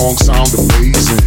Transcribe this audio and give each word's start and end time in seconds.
song 0.00 0.16
sound 0.16 0.48
amazing. 0.56 1.20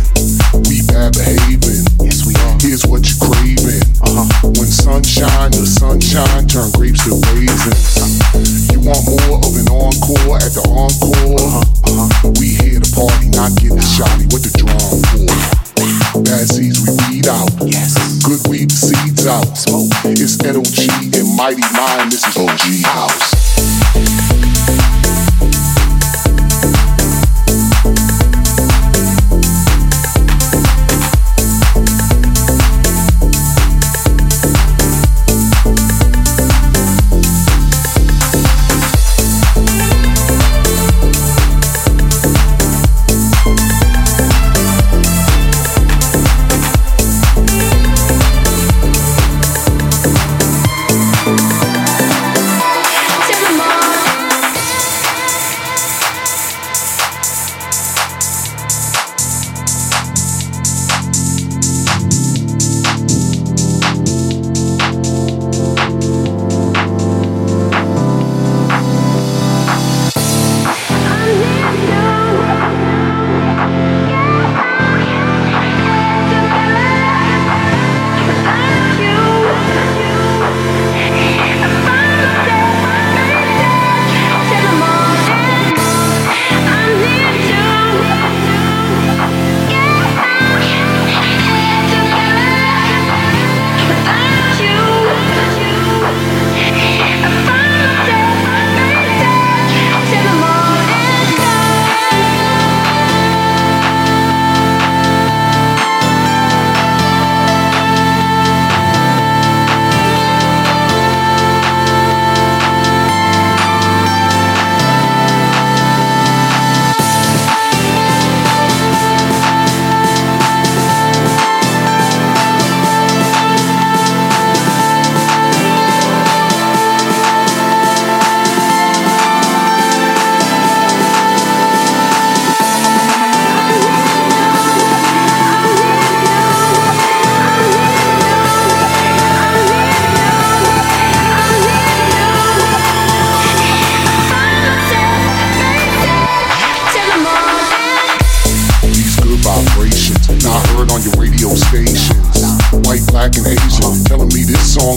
We 0.65 0.81
bad 0.89 1.13
behaving. 1.13 1.85
Yes, 2.01 2.25
we 2.25 2.33
are. 2.41 2.57
Here's 2.57 2.81
what 2.89 3.05
you're 3.05 3.21
craving. 3.21 3.85
Uh-huh. 4.01 4.25
When 4.57 4.65
sunshine, 4.65 5.53
the 5.53 5.65
sunshine 5.69 6.49
turn 6.49 6.73
grapes 6.73 7.05
to 7.05 7.13
raisins. 7.37 8.73
You 8.73 8.81
want 8.81 9.05
more 9.05 9.37
of 9.45 9.53
an 9.53 9.69
encore 9.69 10.41
at 10.41 10.57
the 10.57 10.65
encore? 10.73 11.37
Uh-huh. 11.37 11.61
uh-huh. 11.85 12.33
We 12.41 12.57
here 12.57 12.81
to 12.81 12.89
party, 12.97 13.29
not 13.37 13.53
get 13.61 13.77
the 13.77 13.85
shoddy. 13.85 14.25
What 14.33 14.41
the 14.41 14.49
drum 14.57 14.97
for? 15.13 16.23
Bad 16.25 16.49
seeds 16.49 16.81
we 16.81 16.97
weed 17.05 17.27
out. 17.29 17.53
Yes. 17.61 17.93
Good 18.25 18.41
weed 18.49 18.73
the 18.73 18.79
seeds 18.89 19.27
out. 19.29 19.53
Smoke. 19.53 19.93
It's 20.17 20.41
OG 20.41 20.65
G 20.65 20.89
and 21.13 21.29
Mighty 21.37 21.61
Mi. 21.61 22.09
This 22.09 22.25
is 22.25 22.37
OG 22.37 22.89
House. 22.89 23.42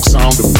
Sound 0.03 0.39
amazing. 0.41 0.56